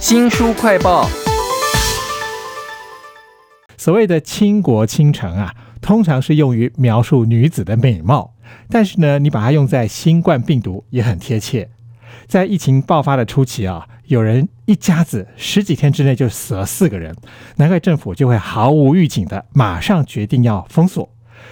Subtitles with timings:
[0.00, 1.08] 新书快报。
[3.76, 8.32] 所谓的倾国倾城啊，通常是用于描述女子的美貌，
[8.70, 11.68] 但是呢，你把它用在新冠病毒也很贴切。
[12.28, 17.16] 在疫情爆发的初期啊，有人一家子十几天之内就死了四个人，
[17.56, 21.08] 难怪政府就会毫无预警的马上决定要封锁。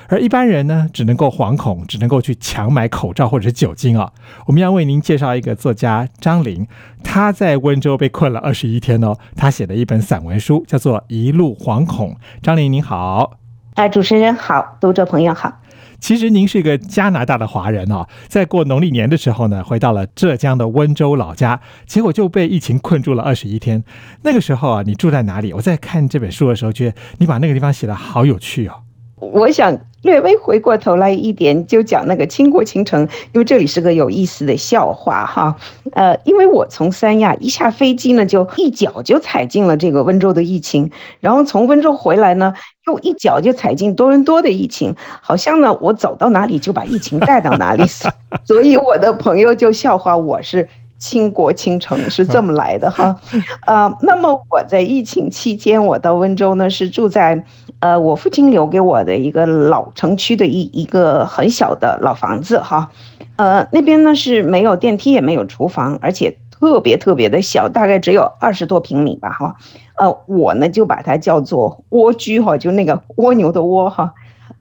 [0.08, 4.12] 而一般人呢，只能够惶恐，只能够去强买口罩或者是酒精啊。
[4.46, 6.66] 我们要为您介绍一个作家张玲，
[7.02, 9.16] 他在温州被困了二十一天哦。
[9.34, 12.10] 他写的一本散文书叫做《一路惶恐》。
[12.42, 13.38] 张玲您好，
[13.74, 15.60] 哎，主持人好，读者朋友好。
[15.98, 23.82] 其实您是一个加拿大的华人哦，在过农历年的时候呢，回到了浙江的温州老家，结果就被疫情困住了二十一天。
[24.22, 25.54] 那个时候啊，你住在哪里？
[25.54, 28.82] 我在看这本书的时候，觉得你把那个地方写的好有趣哦。
[29.18, 33.00] 我想略微回过头来一点，就讲那个倾国倾城，
[33.32, 35.56] 因为这里是个有意思的笑话哈。
[35.92, 42.52] 呃，因为我从三亚一下飞机呢，就一脚就踩进了这个温州的疫情，然后从温州回来呢，
[42.86, 47.84] 又一脚就踩进多伦多的疫情，好像呢我走到哪里就把疫情带到哪里，
[48.44, 50.68] 所以我的朋友就笑话我是。
[50.98, 53.20] 倾国倾城是这么来的哈，
[53.66, 57.44] 呃，那么我在疫情期间，我到温州呢是住在，
[57.86, 62.90] 呃，我父亲留给我的一个老城区的一一个很小的老房子哈，
[63.36, 69.54] 呃，那边呢是没有电梯也没有厨房，而且特别特别的小，大概只有二十多平米吧哈，
[69.98, 74.14] 呃，我呢就把它叫做蜗居哈，就那个蜗牛的蜗哈。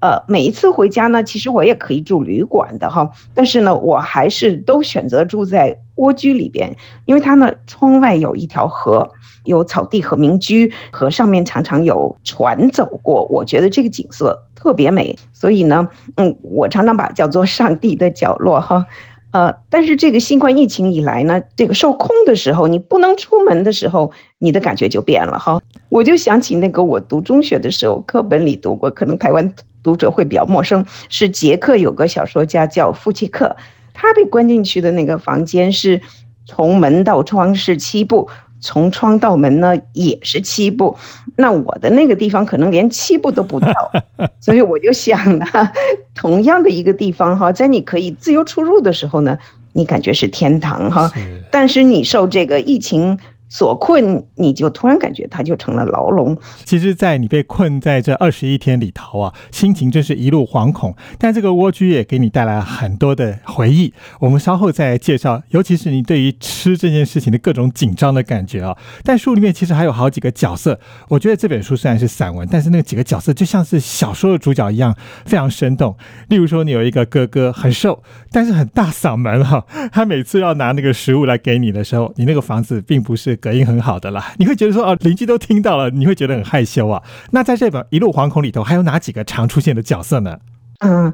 [0.06, 6.76] 呃，每一次回家呢，其实我也可以住旅馆的哈，但是呢，我还是都选择住在蜗居里边，
[7.06, 9.10] 因为它呢，窗外有一条河，
[9.46, 18.86] 有草地和民居，河上面常常有船走过，我觉得这个景色特别美，所以呢，嗯，我常常把叫做上帝的角落哈。
[19.32, 25.60] 呃，但是这个新冠疫情以来呢，这个受控的时候，你不能出门的时候，你的感觉就变了哈。
[25.90, 29.52] 我就想起那个我读中学的时候，课本里读过，可能台湾
[29.86, 33.56] 读者会比较陌生，是捷克有个小说家叫夫契克，
[33.94, 36.02] 他被关进去的那个房间是
[36.48, 38.28] 从门到窗是七步。
[38.62, 40.98] 从窗到门呢也是七步，
[41.36, 43.70] 那我的那个地方可能连七步都不到，
[44.42, 45.46] 所以我就想呢，
[46.16, 49.38] 同样的一个地方哈，在你可以自由出入的时候呢，
[49.74, 51.12] 你感觉是天堂哈，
[51.52, 53.20] 但是你受这个疫情。
[53.58, 56.38] 所困，你就突然感觉它就成了牢笼。
[56.66, 60.94] 其实，在你被困在这二十一天里头啊，心情真是一路惶恐。
[61.18, 63.94] 但这个蜗居也给你带来很多的回忆。
[64.20, 68.76] 我们稍后再介绍，尤其是你对于吃这件事情的各种紧张的感觉啊。
[69.06, 70.78] 但书里面其实还有好几个角色，
[71.08, 74.94] 我觉得这本书虽然是散文，但是那几个角色就像是小说的主角一样，
[75.26, 75.96] 非常生动。
[76.28, 79.66] 例如说，你有一个哥哥，很瘦，但是很大嗓门哈。
[79.94, 83.40] 他每次要拿那个食物来给你的时候，你那个房子并不是。
[83.46, 87.00] 隔音很好的啦，你会觉得说哦，邻居都听到了，你会觉得很害羞啊。
[87.30, 90.40] 那在这本《一路惶恐》里头，还有哪几个常出现的角色呢？
[90.80, 91.14] 嗯，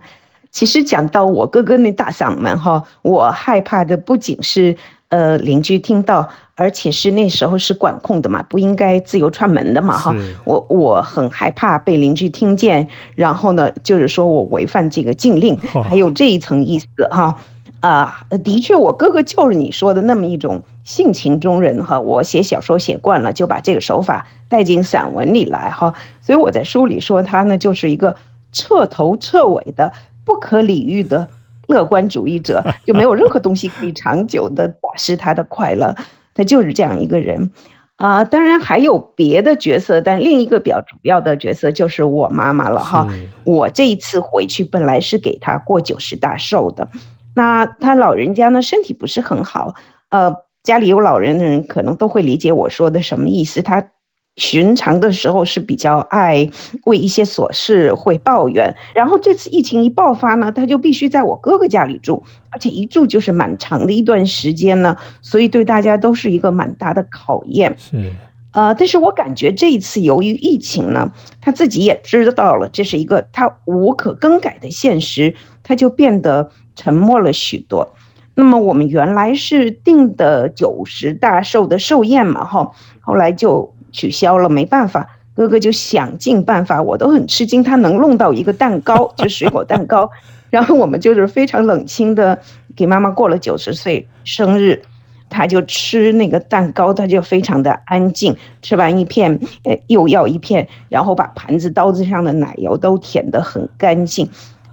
[0.49, 4.77] 其实讲到我哥哥那大嗓门哈，我害怕的不仅是
[5.09, 10.15] 呃邻居听到，而且是那时候是管控的嘛，不应该自由串门的嘛哈。
[10.45, 15.57] 我我很害怕被邻居听见，然后呢，就是说我违反这个禁令，
[15.89, 17.37] 还有这一层意思哈。
[17.81, 21.99] 啊，的确，我哥哥就是你说的那么一种性情中人哈。
[21.99, 25.93] 我写小说写惯了，就把这个手法带进散文里来哈。
[26.21, 28.15] 所以我在书里说他呢，就是一个
[28.51, 29.93] 彻头彻尾的
[30.25, 31.27] 不可理喻的
[31.67, 35.95] 乐观主义者， 就没有任何东西可以长久的打湿他的快乐。
[36.33, 37.51] 他就是这样一个人
[37.97, 38.23] 啊。
[38.23, 43.07] 当然还有别的角色，但另一个比较主要的角色就是我妈妈了哈。
[43.43, 46.87] 我这一次回去本来是给他过九十大寿的。
[47.35, 49.75] 那他老人家呢，身体不是很好，
[50.09, 53.61] 呃，家里有老人的人可能都会理解我说的什么意思。
[53.61, 53.91] 他
[54.37, 56.49] 寻常的时候是比较爱
[56.85, 67.75] 为一些琐事会抱怨，然后这次疫情一爆发呢，他就必须在我哥哥家里住，而且一住就是蛮长的一段时间呢，所以对大家都是一个蛮大的考验。
[67.77, 68.11] 是，
[68.53, 71.11] 呃，但是我感觉这一次由于疫情呢，
[71.41, 76.51] 他自己也知道了这是一个他无可更改的现实，他就变得。
[76.73, 77.93] 沉默了许多。
[78.41, 85.07] 那么我们原来是定的九十大寿的寿宴嘛，哈，后来就取消了，没办法。
[85.35, 90.09] 哥哥就想尽办法，我都很吃惊，他能弄到一个蛋糕， 就水果蛋糕。
[90.49, 92.39] 然后我们就是非常冷清的
[92.75, 94.81] 给妈妈过了九十岁生日，
[95.29, 104.27] 他就吃那个蛋糕，他就非常的安静，吃完一片，呃，又要一片，然后把盘子刀子上的奶油都舔得很干净。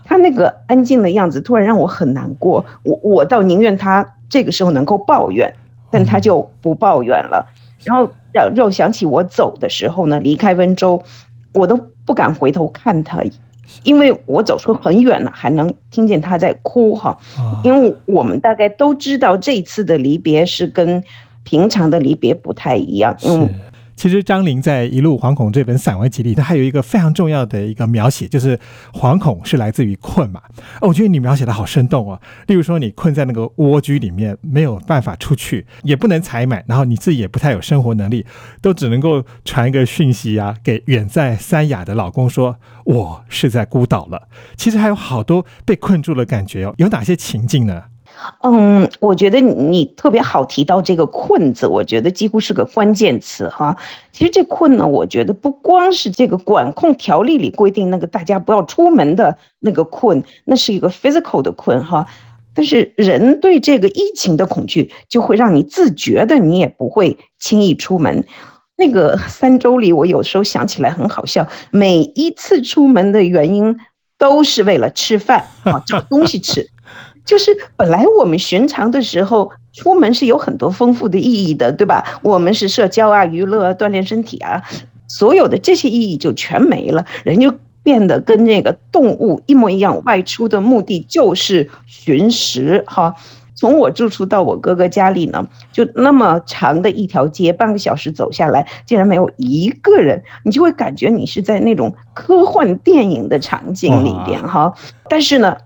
[0.08, 2.64] 他那个安静的样子，突然让我很难过。
[2.82, 5.52] 我我倒宁愿他这个时候能够抱怨，
[5.90, 7.46] 但他就不抱怨了。
[7.84, 11.02] 然后让让我想起我走的时候呢，离开温州，
[11.52, 13.22] 我都不敢回头看他，
[13.82, 17.19] 因为我走出很远了，还能听见他在哭哈。
[17.62, 21.05] 因为我们大概都知道，这次的离别是跟
[21.44, 23.14] 平常的离别不太一样。
[23.26, 23.46] 嗯。
[23.99, 28.56] 其实张玲在《一路惶恐》这本散文集里，它还有一个非常重要的一个描写，就是
[28.93, 30.41] 惶恐是来自于困嘛。
[30.81, 32.21] 哦，我觉得你描写的好生动哦。
[32.47, 38.25] 例如说，你困在那个蜗居里面，没有办法出去，也不能采买，然后你自己也不太有生活能力，
[38.62, 42.56] 都只能够传一个讯息啊，给远在三亚的老公说
[42.87, 46.73] ：“我是在孤岛了。”其实还有好多被困住的感觉哦。
[46.79, 47.83] 有哪些情境呢？
[48.43, 53.76] 嗯，我觉得你特别好提到这个“困”字，我觉得几乎是个关键词哈。
[54.12, 62.06] 其实这“困”呢，我觉得不光是这个管控条例里规定那个大家不要出门的那个“困”，那是一个 physical 的“困”哈。
[62.55, 68.25] 但是人对这个疫情的恐惧，就会让你自觉的你也不会轻易出门。
[68.76, 73.79] 那个 三周里，我有时候想起来很好笑，每一次出门的原因
[74.19, 76.69] 都是为了吃饭啊，找东西吃。
[77.29, 82.03] 就是本来我们寻常的时候出门是有很多丰富的意义的，对吧？
[82.23, 84.63] 我们是社交啊、娱乐啊、锻炼身体啊，
[85.09, 87.53] 所有的这些意义就全没了，人就
[87.83, 90.03] 变得跟那个动物一模一样。
[90.05, 93.15] 外出的目的就是寻食，哈。
[93.58, 104.72] 从我住处到我哥哥家里呢，就那么长的一条街，半个小时走下来，竟然没有一个人，你就会感觉你是在那种科幻电影的场景里边哈。
[105.08, 105.56] 但是呢，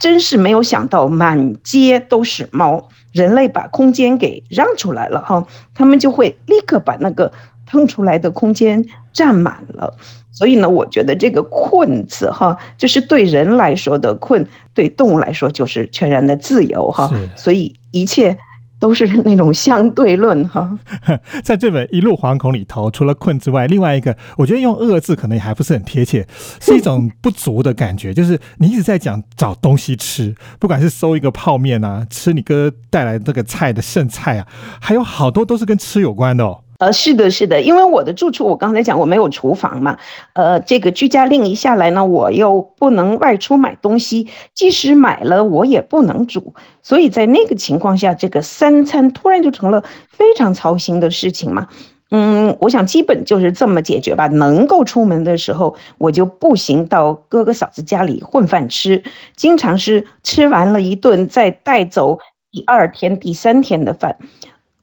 [0.00, 7.30] 真是没有想到，满街都是猫，人类把空间给让出来了哈，他们就会立刻把那个
[7.64, 8.84] 腾出来的空间
[9.16, 9.96] 占满了。
[10.30, 17.10] 所以呢，我觉得这个“困”字哈，就是对人来说的困，对动物来说就是全然的自由哈。
[17.34, 18.36] 所以一切
[18.78, 20.78] 都是那种相对论哈。
[21.42, 26.26] 在这本《一路惶恐》里头，除了“困”之外，另外一个我觉得用“饿”字可能也还不是很贴切，
[26.60, 28.12] 是一种不足的感觉。
[28.14, 34.46] 就是你一直在讲找东西吃，不管是搜一个泡面啊，吃你哥带来这个菜的剩菜啊，
[34.82, 36.60] 还有好多都是跟吃有关的哦。
[36.78, 39.96] 呃，是的，是的，因为我的住处，我刚才讲我没有厨房嘛，
[40.34, 51.68] 呃，这个居家令一下来呢，我又不能外出买东西，即使买了，我也不能煮，所以在那个情况下，这个三餐突然就成了非常操心的事情嘛。
[52.10, 54.28] 嗯，我想基本就是这么解决吧。
[54.28, 59.02] 能够出门的时候，我就步行到哥哥嫂子家里混饭吃，
[59.34, 62.20] 经常是吃完了一顿再带走
[62.52, 64.18] 第二天、第三天的饭。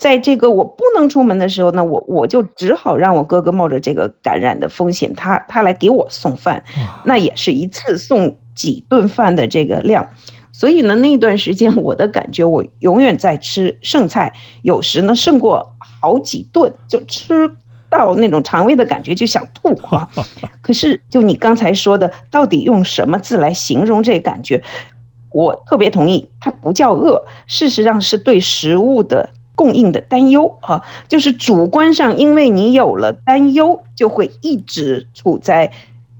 [0.03, 6.61] 在这个我不能出门的时候呢，我我就只好让我哥哥冒着这个感染的风险，他他来给我送饭，
[7.05, 10.05] 那也是一次送几顿饭的这个量，
[10.51, 17.49] 所以呢那段时间我的感觉，我永远在吃剩菜，有时呢剩过好几顿，就吃
[17.89, 20.09] 到那种肠胃的感觉就想吐 啊。
[20.61, 24.61] 可是就你刚才说的，到底用什么字来形容这感觉？
[25.31, 29.29] 我特别同意，它不叫饿，事实上是对食物的。
[29.55, 35.71] 供应的担忧啊，就是主观上，因为你有了担忧，就会一直处在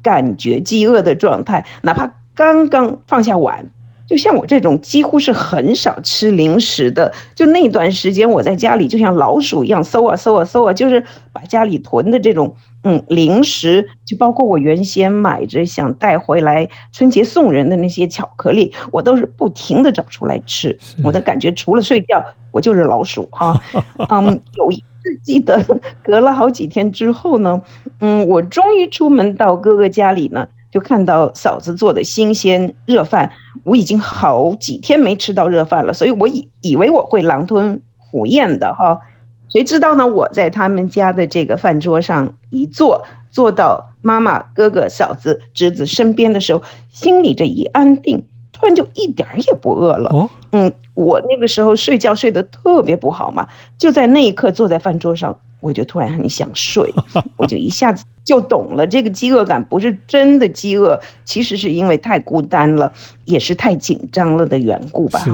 [0.02, 3.70] 感觉饥饿的状态，哪怕刚刚放下碗。
[4.06, 20.78] 就像我这种几乎是很少吃零食的，就那段时间我在家里就像老鼠一样搜啊搜啊搜啊，就是把家里囤的这种嗯零食，就包括我原先买着想带回来春节送人的那些巧克力，我都是不停的找出来吃。
[21.04, 23.60] 我的感觉除了睡觉，我就是老鼠哈。
[24.10, 25.64] 嗯，有一次记得
[26.04, 27.62] 隔了好几天之后呢，
[28.00, 30.48] 嗯，我终于出门到哥哥家里呢。
[30.74, 33.32] 就看到嫂子做的新鲜热饭，
[33.64, 39.00] 我已经好几天没吃到热饭了，所以我以以为我会狼吞虎咽的哈，
[39.54, 40.08] 谁知道呢？
[40.08, 50.10] 我在他们家的这个饭桌上一坐，坐到妈妈、哥哥、嫂子、侄子身边的时候，心里这一安定，突然就一点儿也不饿了。
[50.10, 55.40] 哦，嗯，我那个时候睡觉睡得特别不好嘛，就在那一刻坐在饭桌上。
[55.64, 56.94] 我就突然很想睡，
[57.38, 62.92] 我就一下子就懂了，这个饥饿感不是真的饥饿，其实是因为太孤单了，
[63.24, 65.20] 也是太紧张了的缘故吧。
[65.20, 65.32] 是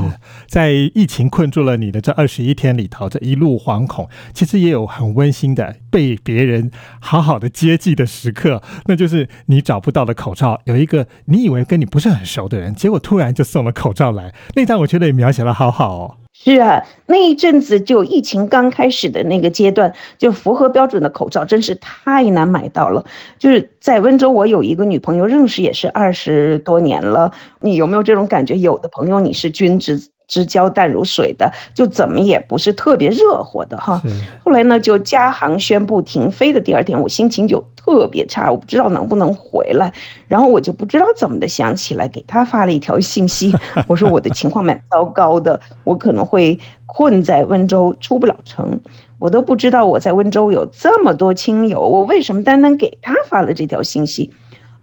[0.48, 6.70] 在疫情困住了你的这二十一天里头，这一路惶恐，其实也有很温馨的被别人
[7.00, 16.16] 好好的接济的时刻，那就是你找不到的口罩，有一个你以为跟你不是很熟的人，结果突然就送了口罩来，那张我觉得也描写的好好哦。
[16.42, 23.06] 是啊，那一阵子就疫情刚开始的那个阶段，就符合标准的口罩真是太难买到了。
[23.38, 27.34] 就是在温州，我有一个女朋友，认识也是二十多年了。
[27.60, 28.58] 你有没有这种感觉？
[28.58, 34.02] 有的朋友你是君子之交淡如水的，就怎么也不是特别热火的哈。
[34.46, 39.92] 后来呢，就加航宣布停飞的第二天，我心情就特别差，我不知道能不能回来。
[40.28, 43.54] 然后我就不知道怎么的想起来给他发了一条信息，
[43.88, 48.80] 我说我的情况蛮糟糕的，我可能会困在温州出不了城。
[49.18, 54.32] 我都不知道我在温州有这么多亲友，我为什么单单给他发了这条信息？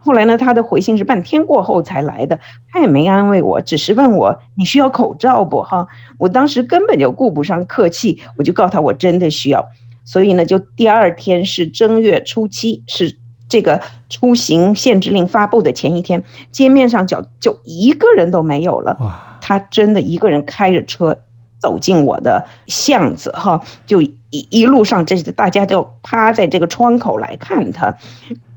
[0.07, 2.39] 后来呢，他的回信是半天过后才来的，
[2.71, 5.61] 他也没安慰我，只是问我你需要口罩不？
[5.63, 9.67] 哈，我当时根本就顾不上客气，我就告诉他我真的需要。
[10.05, 16.23] 所以呢，就第二天是正月初七，是这个出行限制令发布的前一天，
[16.53, 18.97] 街面上就就一个人都没有了。
[19.41, 21.19] 他真的一个人开着车
[21.59, 24.03] 走进我的巷子，哈，就。
[24.31, 27.97] 一一路上，这大家就趴在这个窗口来看他。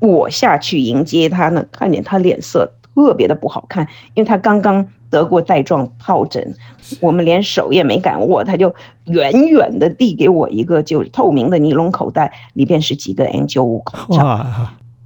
[0.00, 6.54] 我下去迎接他呢，看见他脸色特别的不好看，因为他刚刚得过带状疱疹。
[7.00, 8.74] 我们连手也没敢握，他就
[9.06, 14.44] 远远的递给我一个就透明的尼龙口袋，里边是几个 N95 口罩。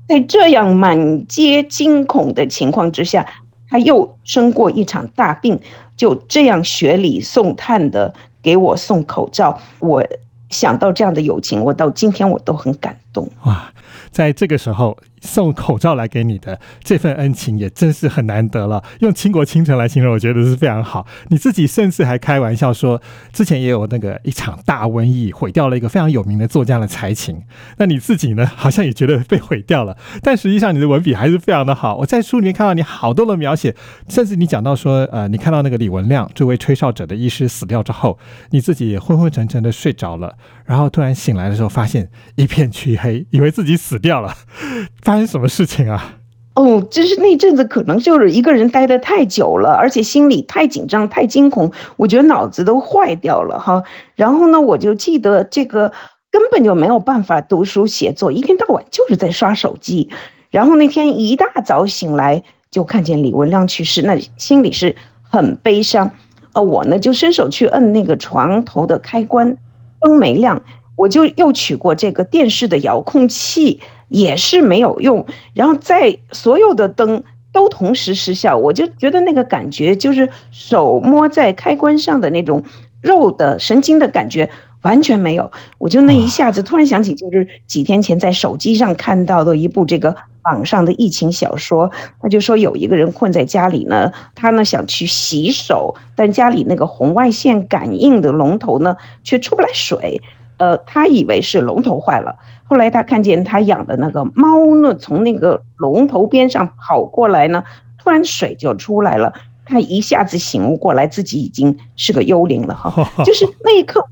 [0.08, 3.26] 在这样满街惊恐的情况之下，
[3.68, 5.60] 他又生过一场大病，
[5.96, 10.04] 就这样雪里送炭的给我送口罩，我。
[10.50, 13.72] 想到这样的友情，我到今天我都很感动哇！
[14.10, 14.98] 在这个时候。
[15.24, 18.84] 送口罩来给你的这份恩情也真是很难得了。
[18.98, 21.06] 用倾国倾城来形容，我觉得是非常好。
[21.28, 23.00] 你自己甚至还开玩笑说，
[23.32, 27.42] 之前也有那个一场大瘟疫毁掉了一个非常有名的作家的才情。
[27.78, 29.96] 那你自己呢，好像也觉得被毁掉了。
[30.22, 31.96] 但实际上你的文笔还是非常的好。
[31.96, 33.74] 我在书里面看到你好多的描写，
[34.10, 38.18] 甚至你讲到说，呃，你看到那个李文亮这位吹哨者的医师死掉之后，
[38.50, 44.34] 你自己也昏昏沉沉的睡着了，然后突然醒来的时候，发现一片漆黑，以为自己死掉了。
[45.02, 46.16] 发生什么事情啊？
[46.54, 53.82] 哦，就是那阵子可能就是一个人待的太久了，而且心里太紧张、太惊恐，我觉得脑子都坏掉了哈。
[54.14, 55.92] 然后呢，我就记得这个
[56.30, 60.10] 根本就没有办法读书写作，一天到晚就是在刷手机。
[60.50, 66.12] 然后那天一大早醒来，就看见李文亮去世，那心里是很悲伤。
[66.52, 69.56] 呃，我呢就伸手去摁那个床头的开关，
[70.00, 70.62] 灯没亮，
[70.96, 73.80] 我就又取过这个电视的遥控器。
[74.08, 82.62] 也是没有用，然后在所有的灯都同时失效，我就觉得那个感觉就是手摸在开关上的那种
[83.00, 84.50] 肉的神经的感觉
[84.82, 100.20] 完全没有，我就那一下子突然想起，就是几天前在手机上看到的一部这个网上的疫情小说，他就说有一个人困在家里呢，他呢想去洗手，但家里那个红外线感应的龙头呢却出不来水，
[100.56, 102.36] 呃，他以为是龙头坏了。
[102.64, 107.62] 后来他看见他养的那个猫呢，从那个龙头边上跑过来呢，
[107.98, 109.34] 突然水就出来了。
[109.66, 113.08] 他一下子醒悟过来，自己已经是个幽灵了哈。
[113.24, 114.04] 就是那一刻，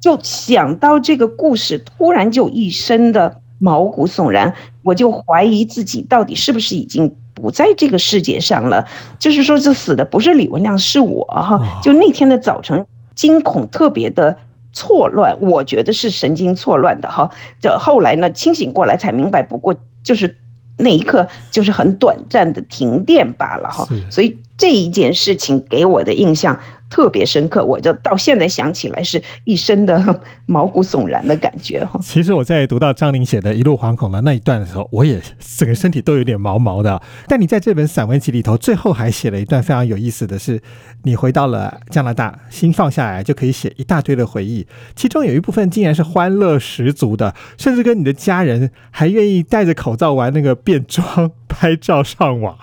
[0.00, 4.54] 就想到这个故事，突然就一身的毛骨悚然。
[4.82, 8.86] 我就怀疑自己到底是不是已经不在这个世界上了。
[9.18, 11.80] 就是说，这死的不是李文亮，是我哈。
[11.82, 14.36] 就那天的早晨，惊恐特别的。
[14.72, 17.30] 错乱，我觉得是神经错乱的哈。
[17.60, 20.36] 这后来呢，清醒过来才明白，不过就是
[20.78, 23.86] 那一刻就是很短暂的停电罢了哈。
[24.10, 26.58] 所以这一件事情给我的印象。
[26.90, 31.98] 特别深刻，我就到现在想起来是一身的毛骨悚然的感觉哈。
[32.02, 35.22] 其实我在读到张玲写的一路惶恐的那一段的时候，我也
[35.56, 37.00] 整个身体都有点毛毛的。
[37.28, 40.60] 但你在这本散文集里头，最后还写了一段非常有意思的是，
[41.04, 44.66] 你回到了加拿大，心放下来就可以写一大堆的回忆，
[44.96, 52.58] 其中有一部分竟然是欢乐十足的，甚至跟你的家人还愿意戴着口罩玩那个变装拍照上网。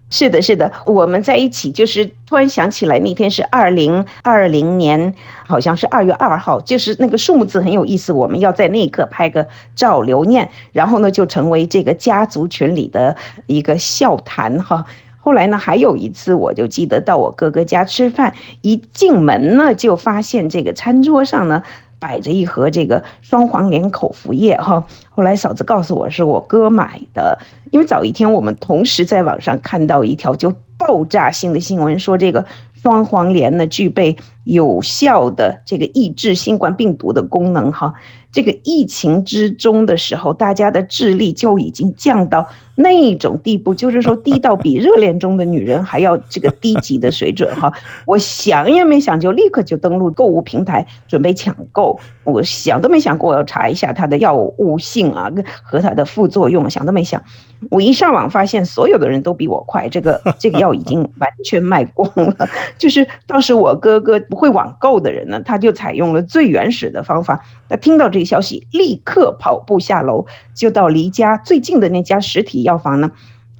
[0.10, 5.14] 是的，是的，我们在一起，就是突然想起来，那天是二零二零年，
[5.46, 14.84] 好像是二月二号，就是那个数字很有意思，我们要在那一刻拍个照留念，然后呢，就成为这个家族群里的一个笑谈哈。
[15.18, 21.62] 后来呢，还有一次，我就记得到我哥哥家吃饭，一进门呢，就发现这个餐桌上呢。
[22.02, 27.38] 摆着一盒这个双黄连口服液哈，后来嫂子告诉我是我哥买的，
[27.70, 32.44] 因为早一天我们同时在网上看到一条就爆炸性的新闻，说这个
[32.74, 37.94] 双黄连呢具备有效的这个抑制新冠病毒的功能哈。
[38.32, 47.70] 这个疫情之中的时候，大家的智力就已经降到那种地步，就是说低到比热恋中的女人还要这个低级的水准哈。
[48.06, 52.00] 我想也没想，就立刻就登录购物平台准备抢购。
[52.24, 55.30] 我想都没想过我要查一下它的药物性啊，
[55.62, 57.22] 和它的副作用，想都没想。
[57.70, 62.48] 我一上网发现，所有的人都比我快，这个这个药已经完全卖光了。
[62.78, 67.44] 就是当时我哥哥不会网购的人呢，他就采用了最原始的方法。
[67.68, 70.24] 他听到这个消息，立刻跑步下楼，
[70.54, 73.10] 就到离家最近的那家实体药房呢，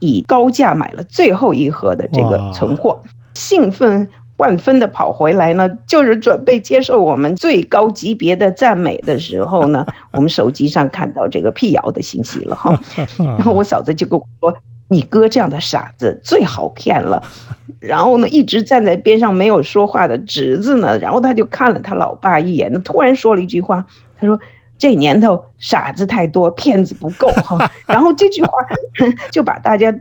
[0.00, 3.02] 以高价买了最后一盒的这个存货，
[3.34, 4.08] 兴奋。
[4.38, 12.76] 万分的跑回来呢，就是准备接受我们最高级别的赞美的时候呢， 我们手机上看到这个辟谣的信息了哈。
[13.20, 17.22] 然后我嫂子就跟我说：“你哥这样的傻子最好骗了。”
[17.82, 23.84] 然后呢，一直站在边上没有说话的侄子呢，然后他就看了他老爸一眼，突然说了一句话，
[24.18, 24.38] 他说。
[24.78, 27.70] 这年头傻子太多，骗子不够哈。
[27.86, 28.50] 然后这句话
[29.30, 29.94] 就把大家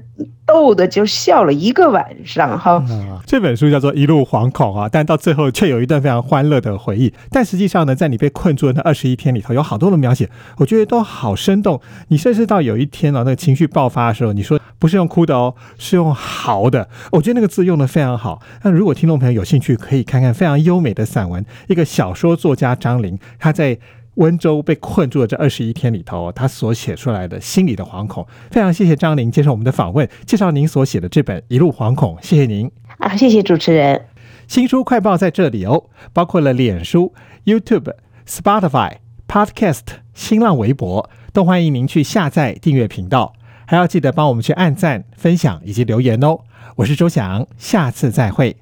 [0.43, 2.83] 逗的就笑了一个晚上哈。
[3.23, 7.13] 这本书叫做《一路惶恐》啊，但到最后却有一段非常欢乐的回忆。
[7.29, 11.79] 但实际上呢，在你被困住的那二十一天里头，有好多的描写，我觉得都好生动。
[12.07, 16.89] 你甚至到有一天啊，那个情绪爆发的时候，你说不是用哭的哦，是用嚎的。
[17.11, 18.41] 我觉得那个字用的非常好。
[18.63, 23.77] 那如果听众朋友有兴趣，可以看看非常优美的散文，一个小说作家张玲他在。
[24.15, 34.07] 温州被困住的这二十一天里头，他所写出来的心理的惶恐，非常谢谢张玲接受我们的访问，介绍您所写的这本《一路惶恐》，谢谢您啊，谢谢主持人。
[34.49, 37.13] 新书快报在这里哦，包括了脸书、
[37.45, 37.93] YouTube、
[38.27, 38.97] Spotify、
[39.29, 39.83] Podcast、
[40.13, 43.33] 新浪微博，都欢迎您去下载订阅频道，
[43.71, 46.37] 还要记得帮我们去按赞、分享以及留言哦。
[46.75, 48.57] 我是周翔，下次再会。